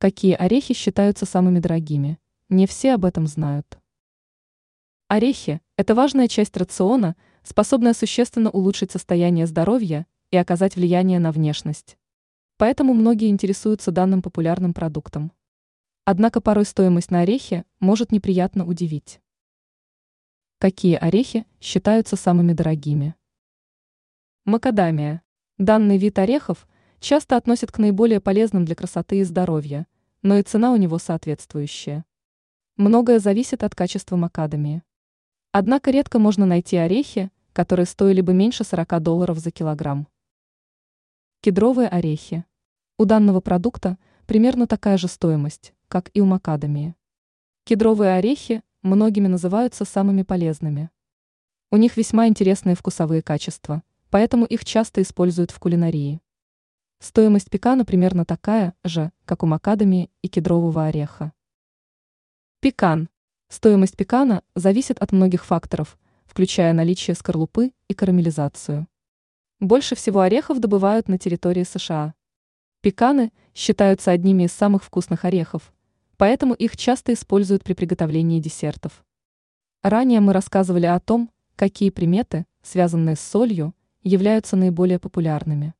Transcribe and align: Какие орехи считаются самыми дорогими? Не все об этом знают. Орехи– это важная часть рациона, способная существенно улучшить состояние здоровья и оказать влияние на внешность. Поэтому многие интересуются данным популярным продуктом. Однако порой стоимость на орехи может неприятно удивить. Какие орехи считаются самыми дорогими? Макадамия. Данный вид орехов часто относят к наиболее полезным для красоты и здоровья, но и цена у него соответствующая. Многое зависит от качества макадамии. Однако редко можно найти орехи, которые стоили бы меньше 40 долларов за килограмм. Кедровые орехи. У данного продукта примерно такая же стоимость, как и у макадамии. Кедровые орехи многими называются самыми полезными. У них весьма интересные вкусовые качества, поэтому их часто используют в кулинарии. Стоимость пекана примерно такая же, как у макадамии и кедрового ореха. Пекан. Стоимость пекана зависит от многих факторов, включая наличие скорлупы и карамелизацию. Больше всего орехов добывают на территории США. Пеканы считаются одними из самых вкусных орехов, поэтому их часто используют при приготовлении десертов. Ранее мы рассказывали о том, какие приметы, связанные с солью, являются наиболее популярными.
Какие 0.00 0.32
орехи 0.32 0.72
считаются 0.72 1.26
самыми 1.26 1.58
дорогими? 1.58 2.18
Не 2.48 2.66
все 2.66 2.94
об 2.94 3.04
этом 3.04 3.26
знают. 3.26 3.78
Орехи– 5.08 5.60
это 5.76 5.94
важная 5.94 6.26
часть 6.26 6.56
рациона, 6.56 7.16
способная 7.42 7.92
существенно 7.92 8.48
улучшить 8.48 8.90
состояние 8.90 9.46
здоровья 9.46 10.06
и 10.30 10.38
оказать 10.38 10.74
влияние 10.74 11.18
на 11.18 11.32
внешность. 11.32 11.98
Поэтому 12.56 12.94
многие 12.94 13.28
интересуются 13.28 13.90
данным 13.90 14.22
популярным 14.22 14.72
продуктом. 14.72 15.32
Однако 16.06 16.40
порой 16.40 16.64
стоимость 16.64 17.10
на 17.10 17.20
орехи 17.20 17.66
может 17.78 18.10
неприятно 18.10 18.64
удивить. 18.64 19.20
Какие 20.56 20.96
орехи 20.96 21.44
считаются 21.60 22.16
самыми 22.16 22.54
дорогими? 22.54 23.16
Макадамия. 24.46 25.20
Данный 25.58 25.98
вид 25.98 26.18
орехов 26.18 26.66
часто 27.00 27.36
относят 27.36 27.72
к 27.72 27.78
наиболее 27.78 28.20
полезным 28.20 28.64
для 28.64 28.74
красоты 28.74 29.18
и 29.18 29.24
здоровья, 29.24 29.86
но 30.22 30.36
и 30.36 30.42
цена 30.42 30.72
у 30.72 30.76
него 30.76 30.98
соответствующая. 30.98 32.04
Многое 32.76 33.18
зависит 33.18 33.64
от 33.64 33.74
качества 33.74 34.16
макадамии. 34.16 34.82
Однако 35.50 35.90
редко 35.90 36.18
можно 36.18 36.46
найти 36.46 36.76
орехи, 36.76 37.30
которые 37.52 37.86
стоили 37.86 38.20
бы 38.20 38.34
меньше 38.34 38.64
40 38.64 39.02
долларов 39.02 39.38
за 39.38 39.50
килограмм. 39.50 40.06
Кедровые 41.40 41.88
орехи. 41.88 42.44
У 42.98 43.06
данного 43.06 43.40
продукта 43.40 43.98
примерно 44.26 44.66
такая 44.66 44.98
же 44.98 45.08
стоимость, 45.08 45.72
как 45.88 46.10
и 46.14 46.20
у 46.20 46.26
макадамии. 46.26 46.94
Кедровые 47.64 48.14
орехи 48.14 48.62
многими 48.82 49.26
называются 49.26 49.84
самыми 49.84 50.22
полезными. 50.22 50.90
У 51.70 51.76
них 51.76 51.96
весьма 51.96 52.28
интересные 52.28 52.74
вкусовые 52.74 53.22
качества, 53.22 53.82
поэтому 54.10 54.44
их 54.44 54.64
часто 54.64 55.02
используют 55.02 55.50
в 55.50 55.58
кулинарии. 55.58 56.20
Стоимость 57.02 57.48
пекана 57.48 57.86
примерно 57.86 58.26
такая 58.26 58.74
же, 58.84 59.10
как 59.24 59.42
у 59.42 59.46
макадамии 59.46 60.10
и 60.20 60.28
кедрового 60.28 60.84
ореха. 60.84 61.32
Пекан. 62.60 63.08
Стоимость 63.48 63.96
пекана 63.96 64.42
зависит 64.54 64.98
от 64.98 65.10
многих 65.10 65.46
факторов, 65.46 65.98
включая 66.26 66.74
наличие 66.74 67.14
скорлупы 67.14 67.72
и 67.88 67.94
карамелизацию. 67.94 68.86
Больше 69.60 69.94
всего 69.94 70.20
орехов 70.20 70.60
добывают 70.60 71.08
на 71.08 71.16
территории 71.16 71.62
США. 71.62 72.12
Пеканы 72.82 73.32
считаются 73.54 74.10
одними 74.10 74.42
из 74.42 74.52
самых 74.52 74.84
вкусных 74.84 75.24
орехов, 75.24 75.72
поэтому 76.18 76.52
их 76.52 76.76
часто 76.76 77.14
используют 77.14 77.64
при 77.64 77.72
приготовлении 77.72 78.40
десертов. 78.40 79.06
Ранее 79.82 80.20
мы 80.20 80.34
рассказывали 80.34 80.84
о 80.84 81.00
том, 81.00 81.30
какие 81.56 81.88
приметы, 81.88 82.44
связанные 82.62 83.16
с 83.16 83.20
солью, 83.20 83.74
являются 84.02 84.54
наиболее 84.54 84.98
популярными. 84.98 85.72